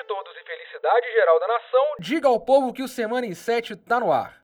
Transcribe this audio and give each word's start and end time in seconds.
de 0.00 0.06
todos 0.06 0.32
e 0.34 0.44
felicidade 0.44 1.12
geral 1.12 1.38
da 1.38 1.46
nação, 1.46 1.84
diga 1.98 2.28
ao 2.28 2.40
povo 2.40 2.72
que 2.72 2.82
o 2.82 2.88
Semana 2.88 3.26
em 3.26 3.34
7 3.34 3.76
tá 3.76 4.00
no 4.00 4.10
ar. 4.10 4.40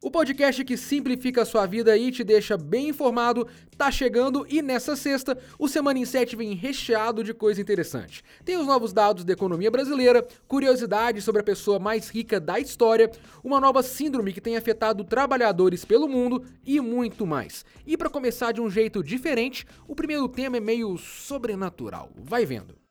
O 0.00 0.10
podcast 0.10 0.64
que 0.64 0.76
simplifica 0.76 1.42
a 1.42 1.44
sua 1.46 1.66
vida 1.66 1.96
e 1.96 2.10
te 2.10 2.24
deixa 2.24 2.56
bem 2.56 2.88
informado 2.88 3.46
tá 3.76 3.90
chegando 3.90 4.46
e 4.48 4.62
nessa 4.62 4.96
sexta 4.96 5.36
o 5.58 5.68
Semana 5.68 5.98
em 5.98 6.04
7 6.04 6.36
vem 6.36 6.54
recheado 6.54 7.22
de 7.22 7.34
coisa 7.34 7.60
interessante. 7.60 8.22
Tem 8.44 8.56
os 8.56 8.66
novos 8.66 8.92
dados 8.92 9.24
da 9.24 9.32
economia 9.34 9.70
brasileira, 9.70 10.26
curiosidades 10.48 11.24
sobre 11.24 11.42
a 11.42 11.44
pessoa 11.44 11.78
mais 11.78 12.08
rica 12.08 12.40
da 12.40 12.58
história, 12.58 13.10
uma 13.42 13.60
nova 13.60 13.82
síndrome 13.82 14.32
que 14.32 14.40
tem 14.40 14.56
afetado 14.56 15.04
trabalhadores 15.04 15.84
pelo 15.84 16.08
mundo 16.08 16.44
e 16.64 16.80
muito 16.80 17.26
mais. 17.26 17.66
E 17.86 17.96
para 17.96 18.10
começar 18.10 18.52
de 18.52 18.62
um 18.62 18.70
jeito 18.70 19.02
diferente, 19.02 19.66
o 19.86 19.94
primeiro 19.94 20.26
tema 20.28 20.56
é 20.56 20.60
meio 20.60 20.96
sobrenatural. 20.96 22.10
Vai 22.14 22.46
vendo. 22.46 22.83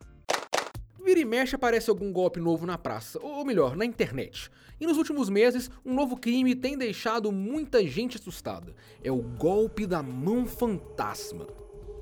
Vira 1.14 1.21
e 1.21 1.25
mexe 1.25 1.55
aparece 1.55 1.91
algum 1.91 2.12
golpe 2.12 2.40
novo 2.40 2.66
na 2.66 2.76
praça, 2.76 3.20
ou 3.21 3.45
melhor, 3.45 3.76
na 3.76 3.85
internet. 3.85 4.49
E 4.81 4.88
nos 4.88 4.98
últimos 4.98 5.30
meses, 5.30 5.70
um 5.85 5.94
novo 5.94 6.17
crime 6.17 6.55
tem 6.55 6.76
deixado 6.76 7.31
muita 7.31 7.85
gente 7.85 8.17
assustada. 8.17 8.73
É 9.04 9.12
o 9.12 9.21
golpe 9.21 9.85
da 9.85 10.02
mão 10.02 10.48
fantasma. 10.48 11.45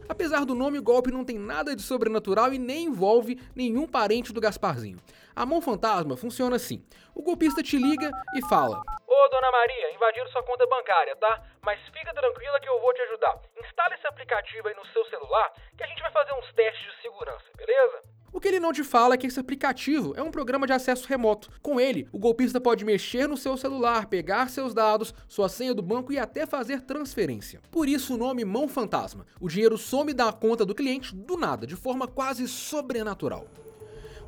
Apesar 0.08 0.46
do 0.46 0.56
nome, 0.56 0.80
o 0.80 0.82
golpe 0.82 1.12
não 1.12 1.26
tem 1.26 1.38
nada 1.38 1.76
de 1.76 1.82
sobrenatural 1.82 2.54
e 2.54 2.58
nem 2.58 2.86
envolve 2.86 3.38
nenhum 3.54 3.86
parente 3.86 4.32
do 4.32 4.40
Gasparzinho. 4.40 4.98
A 5.36 5.46
mão 5.46 5.62
fantasma 5.62 6.16
funciona 6.16 6.56
assim: 6.56 6.82
o 7.14 7.22
golpista 7.22 7.62
te 7.62 7.76
liga 7.76 8.10
e 8.34 8.42
fala: 8.48 8.82
Ô 9.06 9.28
dona 9.28 9.52
Maria, 9.52 9.94
invadiram 9.94 10.32
sua 10.32 10.44
conta 10.44 10.66
bancária, 10.68 11.18
tá? 11.18 11.44
Mas 11.62 11.82
fica 11.88 12.14
tranquila 12.14 12.62
que 12.62 12.70
eu 12.70 12.80
vou 12.80 12.94
te 12.94 13.02
ajudar. 13.02 13.42
Instala 13.60 13.94
esse 13.94 14.08
aplicativo 14.08 14.70
aí 14.70 14.76
no 14.76 14.86
seu 14.94 15.04
celular 15.08 15.54
que 15.76 15.84
a 15.84 15.88
gente 15.88 16.02
vai 16.02 16.14
fazer 16.14 16.32
uns 16.32 16.54
testes 16.54 16.82
de 16.82 17.02
segurança, 17.02 17.44
beleza? 17.58 18.21
O 18.34 18.40
que 18.40 18.48
ele 18.48 18.60
não 18.60 18.72
te 18.72 18.84
fala 18.84 19.16
é 19.16 19.18
que 19.18 19.28
esse 19.28 19.40
aplicativo 19.40 20.14
é 20.16 20.24
um 20.24 20.32
programa 20.32 20.66
de 20.66 20.72
acesso 20.72 21.08
remoto. 21.08 21.50
Com 21.62 21.80
ele, 21.80 22.08
o 22.14 22.20
golpista 22.20 22.62
pode 22.62 22.86
mexer 22.86 23.28
no 23.28 23.36
seu 23.36 23.58
celular, 23.58 24.06
pegar 24.06 24.50
seus 24.50 24.74
dados, 24.74 25.14
sua 25.28 25.50
senha 25.50 25.74
do 25.74 25.82
banco 25.82 26.14
e 26.14 26.18
até 26.18 26.46
fazer 26.46 26.82
transferência. 26.82 27.62
Por 27.70 27.90
isso 27.90 28.14
o 28.14 28.18
nome 28.18 28.46
Mão 28.46 28.70
Fantasma. 28.70 29.26
O 29.40 29.50
dinheiro 29.50 29.78
some 29.78 30.14
da 30.14 30.32
conta 30.32 30.66
do 30.66 30.74
cliente 30.74 31.14
do 31.14 31.36
nada, 31.36 31.68
de 31.68 31.76
forma 31.76 32.08
quase 32.08 32.48
sobrenatural. 32.48 33.48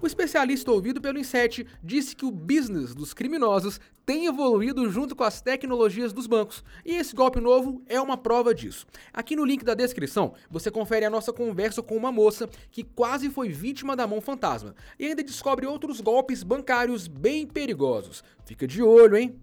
O 0.03 0.05
especialista 0.05 0.69
ouvido 0.69 0.99
pelo 0.99 1.17
Inset 1.17 1.65
disse 1.81 2.13
que 2.13 2.25
o 2.25 2.29
business 2.29 2.93
dos 2.93 3.13
criminosos 3.13 3.79
tem 4.05 4.25
evoluído 4.25 4.91
junto 4.91 5.15
com 5.15 5.23
as 5.23 5.39
tecnologias 5.39 6.11
dos 6.11 6.27
bancos, 6.27 6.61
e 6.85 6.93
esse 6.95 7.15
golpe 7.15 7.39
novo 7.39 7.81
é 7.87 8.01
uma 8.01 8.17
prova 8.17 8.53
disso. 8.53 8.85
Aqui 9.13 9.33
no 9.33 9.45
link 9.45 9.63
da 9.63 9.73
descrição, 9.73 10.33
você 10.51 10.69
confere 10.69 11.05
a 11.05 11.09
nossa 11.09 11.31
conversa 11.31 11.81
com 11.81 11.95
uma 11.95 12.11
moça 12.11 12.49
que 12.69 12.83
quase 12.83 13.29
foi 13.29 13.47
vítima 13.47 13.95
da 13.95 14.05
mão 14.05 14.19
fantasma 14.19 14.75
e 14.99 15.05
ainda 15.05 15.23
descobre 15.23 15.65
outros 15.65 16.01
golpes 16.01 16.43
bancários 16.43 17.07
bem 17.07 17.47
perigosos. 17.47 18.25
Fica 18.43 18.67
de 18.67 18.83
olho, 18.83 19.15
hein? 19.15 19.41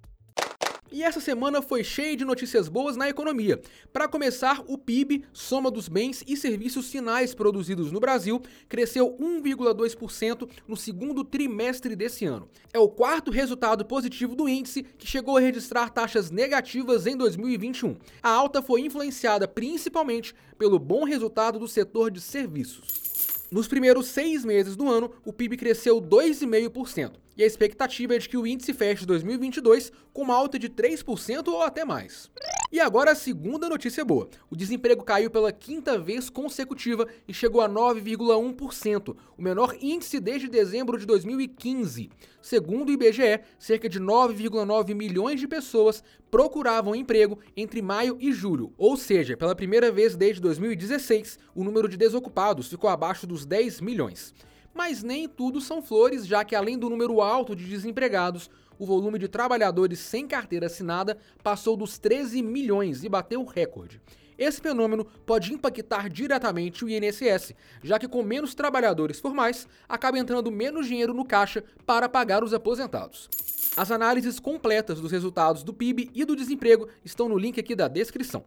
E 0.92 1.04
essa 1.04 1.20
semana 1.20 1.62
foi 1.62 1.84
cheia 1.84 2.16
de 2.16 2.24
notícias 2.24 2.68
boas 2.68 2.96
na 2.96 3.08
economia. 3.08 3.60
Para 3.92 4.08
começar, 4.08 4.60
o 4.66 4.76
PIB, 4.76 5.24
soma 5.32 5.70
dos 5.70 5.88
bens 5.88 6.24
e 6.26 6.36
serviços 6.36 6.90
finais 6.90 7.32
produzidos 7.32 7.92
no 7.92 8.00
Brasil, 8.00 8.42
cresceu 8.68 9.16
1,2% 9.20 10.48
no 10.66 10.76
segundo 10.76 11.22
trimestre 11.22 11.94
desse 11.94 12.24
ano. 12.24 12.48
É 12.72 12.78
o 12.80 12.88
quarto 12.88 13.30
resultado 13.30 13.84
positivo 13.84 14.34
do 14.34 14.48
índice, 14.48 14.82
que 14.82 15.06
chegou 15.06 15.36
a 15.36 15.40
registrar 15.40 15.90
taxas 15.90 16.32
negativas 16.32 17.06
em 17.06 17.16
2021. 17.16 17.96
A 18.20 18.30
alta 18.30 18.60
foi 18.60 18.80
influenciada 18.80 19.46
principalmente 19.46 20.34
pelo 20.58 20.78
bom 20.78 21.04
resultado 21.04 21.58
do 21.60 21.68
setor 21.68 22.10
de 22.10 22.20
serviços. 22.20 23.10
Nos 23.50 23.66
primeiros 23.66 24.06
seis 24.06 24.44
meses 24.44 24.76
do 24.76 24.88
ano, 24.88 25.10
o 25.24 25.32
PIB 25.32 25.56
cresceu 25.56 26.00
2,5%, 26.00 27.14
e 27.40 27.42
a 27.42 27.46
expectativa 27.46 28.14
é 28.14 28.18
de 28.18 28.28
que 28.28 28.36
o 28.36 28.46
índice 28.46 28.74
feche 28.74 29.06
2022 29.06 29.90
com 30.12 30.20
uma 30.20 30.34
alta 30.34 30.58
de 30.58 30.68
3% 30.68 31.48
ou 31.48 31.62
até 31.62 31.86
mais. 31.86 32.30
E 32.70 32.78
agora 32.78 33.12
a 33.12 33.14
segunda 33.14 33.66
notícia 33.66 34.04
boa. 34.04 34.28
O 34.50 34.54
desemprego 34.54 35.02
caiu 35.02 35.30
pela 35.30 35.50
quinta 35.50 35.98
vez 35.98 36.28
consecutiva 36.28 37.08
e 37.26 37.32
chegou 37.32 37.62
a 37.62 37.68
9,1%, 37.68 39.16
o 39.38 39.42
menor 39.42 39.74
índice 39.80 40.20
desde 40.20 40.48
dezembro 40.48 40.98
de 40.98 41.06
2015. 41.06 42.10
Segundo 42.42 42.90
o 42.90 42.92
IBGE, 42.92 43.40
cerca 43.58 43.88
de 43.88 43.98
9,9 43.98 44.94
milhões 44.94 45.40
de 45.40 45.48
pessoas 45.48 46.04
procuravam 46.30 46.94
emprego 46.94 47.38
entre 47.56 47.80
maio 47.80 48.18
e 48.20 48.32
julho, 48.32 48.70
ou 48.76 48.98
seja, 48.98 49.34
pela 49.34 49.56
primeira 49.56 49.90
vez 49.90 50.14
desde 50.14 50.42
2016, 50.42 51.38
o 51.54 51.64
número 51.64 51.88
de 51.88 51.96
desocupados 51.96 52.68
ficou 52.68 52.90
abaixo 52.90 53.26
dos 53.26 53.46
10 53.46 53.80
milhões. 53.80 54.34
Mas 54.74 55.02
nem 55.02 55.28
tudo 55.28 55.60
são 55.60 55.82
flores, 55.82 56.26
já 56.26 56.44
que 56.44 56.54
além 56.54 56.78
do 56.78 56.88
número 56.88 57.20
alto 57.20 57.56
de 57.56 57.64
desempregados, 57.64 58.50
o 58.78 58.86
volume 58.86 59.18
de 59.18 59.28
trabalhadores 59.28 59.98
sem 59.98 60.26
carteira 60.26 60.66
assinada 60.66 61.18
passou 61.42 61.76
dos 61.76 61.98
13 61.98 62.42
milhões 62.42 63.04
e 63.04 63.08
bateu 63.08 63.44
recorde. 63.44 64.00
Esse 64.38 64.58
fenômeno 64.58 65.04
pode 65.26 65.52
impactar 65.52 66.08
diretamente 66.08 66.82
o 66.82 66.88
INSS, 66.88 67.54
já 67.82 67.98
que 67.98 68.08
com 68.08 68.22
menos 68.22 68.54
trabalhadores 68.54 69.20
formais, 69.20 69.68
acaba 69.86 70.18
entrando 70.18 70.50
menos 70.50 70.86
dinheiro 70.86 71.12
no 71.12 71.26
caixa 71.26 71.62
para 71.84 72.08
pagar 72.08 72.42
os 72.42 72.54
aposentados. 72.54 73.28
As 73.76 73.90
análises 73.90 74.40
completas 74.40 74.98
dos 74.98 75.12
resultados 75.12 75.62
do 75.62 75.74
PIB 75.74 76.10
e 76.14 76.24
do 76.24 76.34
desemprego 76.34 76.88
estão 77.04 77.28
no 77.28 77.36
link 77.36 77.60
aqui 77.60 77.74
da 77.76 77.86
descrição. 77.86 78.42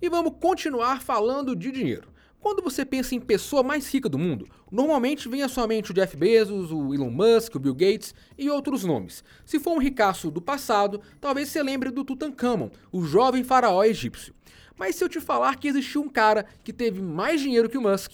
E 0.00 0.08
vamos 0.08 0.34
continuar 0.40 1.02
falando 1.02 1.56
de 1.56 1.72
dinheiro. 1.72 2.13
Quando 2.44 2.62
você 2.62 2.84
pensa 2.84 3.14
em 3.14 3.20
pessoa 3.20 3.62
mais 3.62 3.90
rica 3.90 4.06
do 4.06 4.18
mundo, 4.18 4.46
normalmente 4.70 5.30
vem 5.30 5.42
à 5.42 5.48
sua 5.48 5.66
mente 5.66 5.92
o 5.92 5.94
Jeff 5.94 6.14
Bezos, 6.14 6.70
o 6.70 6.92
Elon 6.92 7.08
Musk, 7.08 7.54
o 7.54 7.58
Bill 7.58 7.74
Gates 7.74 8.14
e 8.36 8.50
outros 8.50 8.84
nomes. 8.84 9.24
Se 9.46 9.58
for 9.58 9.72
um 9.72 9.78
ricaço 9.78 10.30
do 10.30 10.42
passado, 10.42 11.00
talvez 11.22 11.48
você 11.48 11.62
lembre 11.62 11.90
do 11.90 12.04
Tutankhamon, 12.04 12.68
o 12.92 13.02
jovem 13.02 13.42
faraó 13.42 13.82
egípcio. 13.82 14.34
Mas 14.76 14.94
se 14.94 15.02
eu 15.02 15.08
te 15.08 15.22
falar 15.22 15.56
que 15.56 15.68
existiu 15.68 16.02
um 16.02 16.08
cara 16.10 16.44
que 16.62 16.70
teve 16.70 17.00
mais 17.00 17.40
dinheiro 17.40 17.66
que 17.66 17.78
o 17.78 17.80
Musk, 17.80 18.12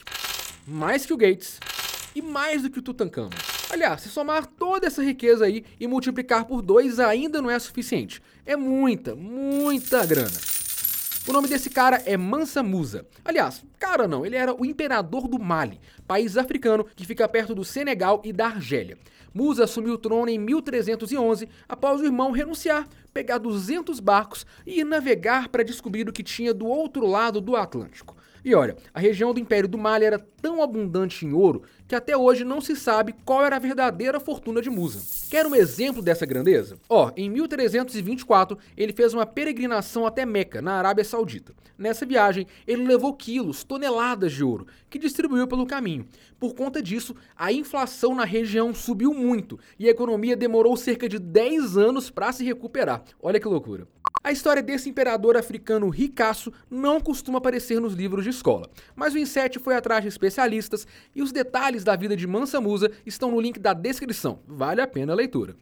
mais 0.65 1.05
que 1.05 1.13
o 1.13 1.17
Gates 1.17 1.59
e 2.15 2.23
mais 2.23 2.63
do 2.63 2.71
que 2.71 2.79
o 2.79 2.83
Tutankhamon. 2.83 3.31
Aliás, 3.69 4.03
se 4.03 4.11
somar 4.11 4.47
toda 4.47 4.87
essa 4.87 5.03
riqueza 5.03 5.45
aí 5.45 5.65
e 5.81 5.89
multiplicar 5.89 6.45
por 6.45 6.63
dois 6.63 7.01
ainda 7.01 7.43
não 7.43 7.51
é 7.51 7.59
suficiente. 7.59 8.23
É 8.47 8.55
muita, 8.55 9.17
muita 9.17 10.07
grana. 10.07 10.50
O 11.29 11.33
nome 11.33 11.49
desse 11.49 11.69
cara 11.69 12.03
é 12.07 12.17
Mansa 12.17 12.63
Musa. 12.63 13.07
Aliás, 13.23 13.63
cara 13.79 14.09
não, 14.09 14.25
ele 14.25 14.37
era 14.37 14.55
o 14.55 14.65
imperador 14.65 15.29
do 15.29 15.39
Mali, 15.39 15.79
país 16.07 16.37
africano 16.37 16.85
que 16.97 17.07
fica 17.07 17.29
perto 17.29 17.55
do 17.55 17.63
Senegal 17.63 18.23
e 18.25 18.33
da 18.33 18.47
Argélia. 18.47 18.97
Musa 19.33 19.65
assumiu 19.65 19.95
o 19.95 19.99
trono 19.99 20.31
em 20.31 20.39
1311 20.39 21.47
após 21.69 22.01
o 22.01 22.05
irmão 22.05 22.33
renunciar, 22.33 22.89
pegar 23.13 23.39
200 23.39 24.01
barcos 24.01 24.47
e 24.67 24.81
ir 24.81 24.85
navegar 24.85 25.49
para 25.49 25.63
descobrir 25.63 26.09
o 26.09 26.13
que 26.13 26.23
tinha 26.23 26.55
do 26.55 26.67
outro 26.67 27.07
lado 27.07 27.41
do 27.41 27.55
Atlântico. 27.55 28.17
E 28.45 28.55
olha, 28.55 28.77
a 28.95 29.01
região 29.01 29.35
do 29.35 29.41
Império 29.41 29.69
do 29.69 29.77
Mali 29.79 30.05
era 30.05 30.19
tão 30.19 30.63
abundante 30.63 31.27
em 31.27 31.33
ouro 31.33 31.63
que 31.87 31.95
até 31.95 32.17
hoje 32.17 32.45
não 32.45 32.61
se 32.61 32.75
sabe 32.75 33.15
qual 33.25 33.45
era 33.45 33.57
a 33.57 33.61
verdadeira 33.61 34.19
fortuna 34.19 34.63
de 34.63 34.71
Musa. 34.71 35.01
Quer 35.31 35.47
um 35.47 35.55
exemplo 35.55 36.01
dessa 36.01 36.25
grandeza? 36.25 36.79
Ó, 36.89 37.09
oh, 37.09 37.13
em 37.17 37.29
1324 37.29 38.57
ele 38.77 38.93
fez 38.93 39.13
uma 39.13 39.27
peregrinação 39.27 40.07
até 40.07 40.25
Meca, 40.25 40.63
na 40.63 40.75
Arábia 40.75 41.05
Saudita. 41.05 41.55
Nessa 41.77 42.05
viagem, 42.05 42.47
ele 42.67 42.87
levou 42.87 43.15
quilos, 43.15 43.65
toneladas 43.65 44.33
de 44.33 44.45
ouro, 44.45 44.67
que 44.89 44.99
distribuiu 44.99 45.47
pelo 45.47 45.67
caminho. 45.67 46.07
Por 46.39 46.55
conta 46.55 46.83
disso, 46.83 47.17
a 47.35 47.53
inflação 47.53 48.15
na 48.15 48.25
região 48.25 48.75
subiu 48.75 49.15
muito 49.15 49.59
e 49.79 49.89
a 49.89 49.91
economia 49.91 50.37
demorou 50.37 50.77
cerca 50.77 51.09
de 51.09 51.19
10 51.19 51.77
anos 51.77 52.11
para 52.11 52.33
se 52.33 52.45
recuperar. 52.45 53.03
Olha 53.21 53.41
que 53.41 53.49
loucura. 53.49 53.87
A 54.23 54.31
história 54.31 54.63
desse 54.63 54.87
imperador 54.87 55.35
africano 55.35 55.89
ricaço 55.89 56.53
não 56.71 57.01
costuma 57.01 57.39
aparecer 57.39 57.81
nos 57.81 57.95
livros 57.95 58.23
de 58.23 58.29
escola, 58.29 58.69
mas 58.95 59.15
o 59.15 59.19
Inset 59.19 59.59
foi 59.59 59.75
atrás 59.75 60.03
de 60.03 60.09
especialistas 60.09 60.87
e 61.17 61.23
os 61.23 61.33
detalhes 61.33 61.83
da 61.83 61.97
vida 61.97 62.15
de 62.15 62.27
Mansa 62.27 62.61
Musa 62.61 62.93
estão 63.07 63.31
no 63.31 63.41
link 63.41 63.59
da 63.59 63.73
descrição. 63.73 64.41
Vale 64.47 64.83
a 64.83 64.87
pena 64.87 65.15
a 65.15 65.17
leitura. 65.17 65.57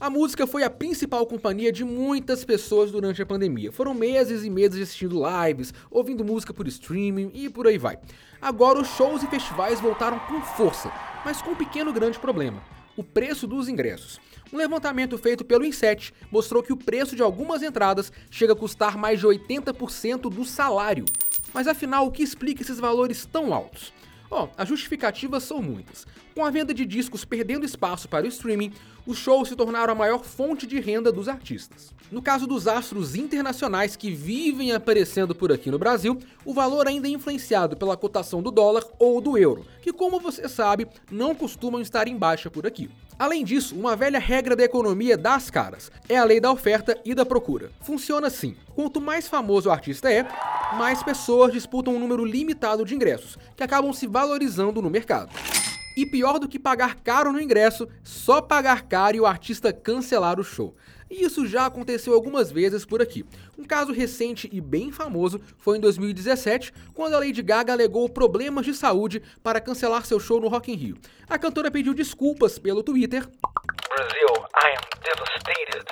A 0.00 0.10
música 0.10 0.48
foi 0.48 0.64
a 0.64 0.68
principal 0.68 1.24
companhia 1.26 1.70
de 1.70 1.84
muitas 1.84 2.44
pessoas 2.44 2.90
durante 2.90 3.22
a 3.22 3.26
pandemia. 3.26 3.70
Foram 3.70 3.94
meses 3.94 4.42
e 4.42 4.50
meses 4.50 4.82
assistindo 4.82 5.22
lives, 5.46 5.72
ouvindo 5.88 6.24
música 6.24 6.52
por 6.52 6.66
streaming 6.66 7.30
e 7.32 7.48
por 7.48 7.68
aí 7.68 7.78
vai. 7.78 8.00
Agora 8.42 8.80
os 8.80 8.88
shows 8.88 9.22
e 9.22 9.28
festivais 9.28 9.80
voltaram 9.80 10.18
com 10.18 10.42
força, 10.42 10.92
mas 11.24 11.40
com 11.40 11.52
um 11.52 11.56
pequeno 11.56 11.92
grande 11.92 12.18
problema: 12.18 12.62
o 12.96 13.04
preço 13.04 13.46
dos 13.46 13.68
ingressos. 13.68 14.20
Um 14.52 14.56
levantamento 14.56 15.18
feito 15.18 15.44
pelo 15.44 15.64
Inset 15.64 16.14
mostrou 16.30 16.62
que 16.62 16.72
o 16.72 16.76
preço 16.76 17.16
de 17.16 17.22
algumas 17.22 17.62
entradas 17.62 18.12
chega 18.30 18.52
a 18.52 18.56
custar 18.56 18.96
mais 18.96 19.20
de 19.20 19.26
80% 19.26 20.30
do 20.30 20.44
salário. 20.44 21.04
Mas 21.52 21.66
afinal, 21.66 22.06
o 22.06 22.10
que 22.10 22.22
explica 22.22 22.62
esses 22.62 22.78
valores 22.78 23.26
tão 23.26 23.52
altos? 23.52 23.92
Ó, 24.30 24.48
as 24.56 24.68
justificativas 24.68 25.42
são 25.42 25.60
muitas. 25.60 26.06
Com 26.36 26.44
a 26.44 26.50
venda 26.50 26.74
de 26.74 26.84
discos 26.84 27.24
perdendo 27.24 27.64
espaço 27.64 28.10
para 28.10 28.26
o 28.26 28.28
streaming, 28.28 28.70
os 29.06 29.16
shows 29.16 29.48
se 29.48 29.56
tornaram 29.56 29.94
a 29.94 29.96
maior 29.96 30.22
fonte 30.22 30.66
de 30.66 30.78
renda 30.78 31.10
dos 31.10 31.28
artistas. 31.28 31.94
No 32.12 32.20
caso 32.20 32.46
dos 32.46 32.68
astros 32.68 33.16
internacionais 33.16 33.96
que 33.96 34.10
vivem 34.10 34.70
aparecendo 34.70 35.34
por 35.34 35.50
aqui 35.50 35.70
no 35.70 35.78
Brasil, 35.78 36.18
o 36.44 36.52
valor 36.52 36.86
ainda 36.86 37.08
é 37.08 37.10
influenciado 37.10 37.74
pela 37.74 37.96
cotação 37.96 38.42
do 38.42 38.50
dólar 38.50 38.84
ou 38.98 39.18
do 39.18 39.38
euro, 39.38 39.64
que, 39.80 39.94
como 39.94 40.20
você 40.20 40.46
sabe, 40.46 40.86
não 41.10 41.34
costumam 41.34 41.80
estar 41.80 42.06
em 42.06 42.18
baixa 42.18 42.50
por 42.50 42.66
aqui. 42.66 42.90
Além 43.18 43.42
disso, 43.42 43.74
uma 43.74 43.96
velha 43.96 44.18
regra 44.18 44.54
da 44.54 44.62
economia 44.62 45.16
das 45.16 45.48
caras 45.48 45.90
é 46.06 46.18
a 46.18 46.24
lei 46.24 46.38
da 46.38 46.52
oferta 46.52 47.00
e 47.02 47.14
da 47.14 47.24
procura. 47.24 47.72
Funciona 47.80 48.26
assim: 48.26 48.54
quanto 48.74 49.00
mais 49.00 49.26
famoso 49.26 49.70
o 49.70 49.72
artista 49.72 50.12
é, 50.12 50.28
mais 50.76 51.02
pessoas 51.02 51.50
disputam 51.50 51.94
um 51.94 51.98
número 51.98 52.26
limitado 52.26 52.84
de 52.84 52.94
ingressos, 52.94 53.38
que 53.56 53.62
acabam 53.62 53.90
se 53.94 54.06
valorizando 54.06 54.82
no 54.82 54.90
mercado. 54.90 55.30
E 55.96 56.04
pior 56.04 56.38
do 56.38 56.46
que 56.46 56.58
pagar 56.58 56.96
caro 56.96 57.32
no 57.32 57.40
ingresso, 57.40 57.88
só 58.04 58.42
pagar 58.42 58.82
caro 58.82 59.16
e 59.16 59.20
o 59.20 59.24
artista 59.24 59.72
cancelar 59.72 60.38
o 60.38 60.44
show. 60.44 60.76
E 61.08 61.24
isso 61.24 61.46
já 61.46 61.64
aconteceu 61.64 62.12
algumas 62.12 62.50
vezes 62.52 62.84
por 62.84 63.00
aqui. 63.00 63.24
Um 63.56 63.64
caso 63.64 63.92
recente 63.92 64.46
e 64.52 64.60
bem 64.60 64.92
famoso 64.92 65.40
foi 65.56 65.78
em 65.78 65.80
2017, 65.80 66.72
quando 66.92 67.14
a 67.14 67.18
Lady 67.18 67.40
Gaga 67.40 67.72
alegou 67.72 68.08
problemas 68.10 68.66
de 68.66 68.74
saúde 68.74 69.22
para 69.42 69.60
cancelar 69.60 70.04
seu 70.04 70.20
show 70.20 70.38
no 70.38 70.48
Rock 70.48 70.70
in 70.70 70.76
Rio. 70.76 70.98
A 71.28 71.38
cantora 71.38 71.70
pediu 71.70 71.94
desculpas 71.94 72.58
pelo 72.58 72.82
Twitter. 72.82 73.26
Devastated. 75.02 75.84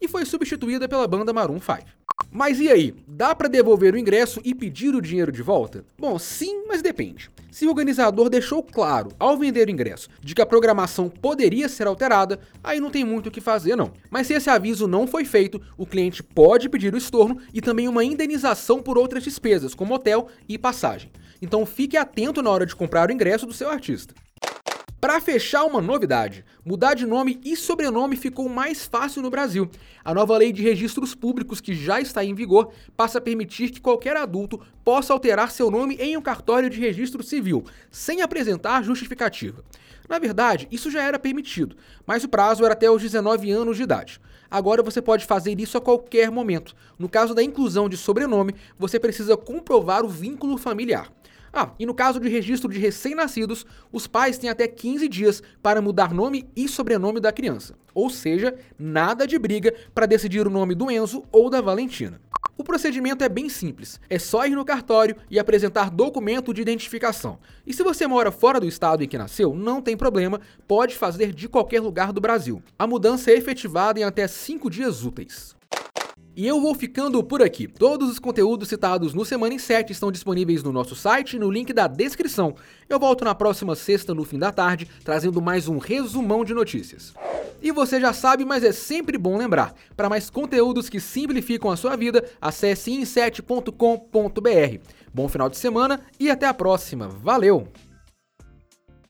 E 0.00 0.08
foi 0.08 0.24
substituída 0.24 0.88
pela 0.88 1.06
banda 1.06 1.32
Maroon 1.32 1.60
5. 1.60 1.97
Mas 2.30 2.60
e 2.60 2.68
aí, 2.68 2.94
dá 3.06 3.34
para 3.34 3.48
devolver 3.48 3.94
o 3.94 3.98
ingresso 3.98 4.40
e 4.44 4.54
pedir 4.54 4.94
o 4.94 5.00
dinheiro 5.00 5.32
de 5.32 5.42
volta? 5.42 5.84
Bom, 5.98 6.18
sim, 6.18 6.64
mas 6.68 6.82
depende. 6.82 7.30
Se 7.50 7.66
o 7.66 7.70
organizador 7.70 8.28
deixou 8.28 8.62
claro, 8.62 9.10
ao 9.18 9.36
vender 9.36 9.66
o 9.66 9.70
ingresso, 9.70 10.08
de 10.20 10.34
que 10.34 10.42
a 10.42 10.46
programação 10.46 11.08
poderia 11.08 11.68
ser 11.68 11.86
alterada, 11.86 12.38
aí 12.62 12.80
não 12.80 12.90
tem 12.90 13.04
muito 13.04 13.28
o 13.28 13.30
que 13.30 13.40
fazer 13.40 13.74
não. 13.76 13.92
Mas 14.10 14.26
se 14.26 14.34
esse 14.34 14.50
aviso 14.50 14.86
não 14.86 15.06
foi 15.06 15.24
feito, 15.24 15.60
o 15.76 15.86
cliente 15.86 16.22
pode 16.22 16.68
pedir 16.68 16.92
o 16.94 16.98
estorno 16.98 17.40
e 17.52 17.60
também 17.60 17.88
uma 17.88 18.04
indenização 18.04 18.82
por 18.82 18.98
outras 18.98 19.24
despesas, 19.24 19.74
como 19.74 19.94
hotel 19.94 20.28
e 20.48 20.58
passagem. 20.58 21.10
Então 21.40 21.64
fique 21.64 21.96
atento 21.96 22.42
na 22.42 22.50
hora 22.50 22.66
de 22.66 22.76
comprar 22.76 23.08
o 23.08 23.12
ingresso 23.12 23.46
do 23.46 23.52
seu 23.52 23.70
artista. 23.70 24.14
Para 25.00 25.20
fechar 25.20 25.62
uma 25.62 25.80
novidade, 25.80 26.44
mudar 26.64 26.94
de 26.94 27.06
nome 27.06 27.40
e 27.44 27.54
sobrenome 27.54 28.16
ficou 28.16 28.48
mais 28.48 28.84
fácil 28.84 29.22
no 29.22 29.30
Brasil. 29.30 29.70
A 30.04 30.12
nova 30.12 30.36
lei 30.36 30.52
de 30.52 30.60
registros 30.60 31.14
públicos 31.14 31.60
que 31.60 31.72
já 31.72 32.00
está 32.00 32.24
em 32.24 32.34
vigor 32.34 32.72
passa 32.96 33.18
a 33.18 33.20
permitir 33.20 33.70
que 33.70 33.80
qualquer 33.80 34.16
adulto 34.16 34.60
possa 34.84 35.12
alterar 35.12 35.52
seu 35.52 35.70
nome 35.70 35.94
em 36.00 36.16
um 36.16 36.20
cartório 36.20 36.68
de 36.68 36.80
registro 36.80 37.22
civil, 37.22 37.64
sem 37.92 38.22
apresentar 38.22 38.82
justificativa. 38.82 39.64
Na 40.08 40.18
verdade, 40.18 40.66
isso 40.68 40.90
já 40.90 41.04
era 41.04 41.18
permitido, 41.18 41.76
mas 42.04 42.24
o 42.24 42.28
prazo 42.28 42.64
era 42.64 42.72
até 42.74 42.90
os 42.90 43.00
19 43.00 43.52
anos 43.52 43.76
de 43.76 43.84
idade. 43.84 44.20
Agora 44.50 44.82
você 44.82 45.00
pode 45.00 45.26
fazer 45.26 45.60
isso 45.60 45.78
a 45.78 45.80
qualquer 45.80 46.28
momento. 46.28 46.74
No 46.98 47.08
caso 47.08 47.36
da 47.36 47.42
inclusão 47.42 47.88
de 47.88 47.96
sobrenome, 47.96 48.52
você 48.76 48.98
precisa 48.98 49.36
comprovar 49.36 50.04
o 50.04 50.08
vínculo 50.08 50.58
familiar. 50.58 51.08
Ah, 51.52 51.70
e 51.78 51.86
no 51.86 51.94
caso 51.94 52.20
de 52.20 52.28
registro 52.28 52.70
de 52.70 52.78
recém-nascidos, 52.78 53.66
os 53.92 54.06
pais 54.06 54.38
têm 54.38 54.50
até 54.50 54.66
15 54.66 55.08
dias 55.08 55.42
para 55.62 55.82
mudar 55.82 56.12
nome 56.12 56.48
e 56.54 56.68
sobrenome 56.68 57.20
da 57.20 57.32
criança. 57.32 57.74
Ou 57.94 58.10
seja, 58.10 58.54
nada 58.78 59.26
de 59.26 59.38
briga 59.38 59.74
para 59.94 60.06
decidir 60.06 60.46
o 60.46 60.50
nome 60.50 60.74
do 60.74 60.90
Enzo 60.90 61.24
ou 61.32 61.50
da 61.50 61.60
Valentina. 61.60 62.20
O 62.56 62.64
procedimento 62.64 63.22
é 63.22 63.28
bem 63.28 63.48
simples, 63.48 64.00
é 64.10 64.18
só 64.18 64.44
ir 64.44 64.56
no 64.56 64.64
cartório 64.64 65.14
e 65.30 65.38
apresentar 65.38 65.90
documento 65.90 66.52
de 66.52 66.60
identificação. 66.60 67.38
E 67.64 67.72
se 67.72 67.84
você 67.84 68.04
mora 68.04 68.32
fora 68.32 68.58
do 68.58 68.66
estado 68.66 69.04
em 69.04 69.08
que 69.08 69.16
nasceu, 69.16 69.54
não 69.54 69.80
tem 69.80 69.96
problema, 69.96 70.40
pode 70.66 70.96
fazer 70.96 71.32
de 71.32 71.48
qualquer 71.48 71.80
lugar 71.80 72.12
do 72.12 72.20
Brasil. 72.20 72.60
A 72.76 72.84
mudança 72.84 73.30
é 73.30 73.34
efetivada 73.34 74.00
em 74.00 74.02
até 74.02 74.26
5 74.26 74.68
dias 74.68 75.04
úteis. 75.04 75.57
E 76.38 76.46
eu 76.46 76.60
vou 76.60 76.72
ficando 76.72 77.20
por 77.24 77.42
aqui. 77.42 77.66
Todos 77.66 78.08
os 78.08 78.20
conteúdos 78.20 78.68
citados 78.68 79.12
no 79.12 79.24
Semana 79.24 79.54
em 79.54 79.58
7 79.58 79.90
estão 79.90 80.12
disponíveis 80.12 80.62
no 80.62 80.70
nosso 80.70 80.94
site 80.94 81.36
no 81.36 81.50
link 81.50 81.72
da 81.72 81.88
descrição. 81.88 82.54
Eu 82.88 83.00
volto 83.00 83.24
na 83.24 83.34
próxima 83.34 83.74
sexta, 83.74 84.14
no 84.14 84.22
fim 84.24 84.38
da 84.38 84.52
tarde, 84.52 84.88
trazendo 85.02 85.42
mais 85.42 85.66
um 85.66 85.78
resumão 85.78 86.44
de 86.44 86.54
notícias. 86.54 87.12
E 87.60 87.72
você 87.72 88.00
já 88.00 88.12
sabe, 88.12 88.44
mas 88.44 88.62
é 88.62 88.70
sempre 88.70 89.18
bom 89.18 89.36
lembrar: 89.36 89.74
para 89.96 90.08
mais 90.08 90.30
conteúdos 90.30 90.88
que 90.88 91.00
simplificam 91.00 91.72
a 91.72 91.76
sua 91.76 91.96
vida, 91.96 92.24
acesse 92.40 92.92
in7.com.br. 92.92 94.78
Bom 95.12 95.28
final 95.28 95.48
de 95.48 95.56
semana 95.56 96.02
e 96.20 96.30
até 96.30 96.46
a 96.46 96.54
próxima. 96.54 97.08
Valeu! 97.08 97.66